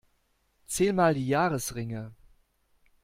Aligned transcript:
Zähl 0.65 0.93
mal 0.93 1.13
die 1.13 1.27
Jahresringe. 1.27 2.15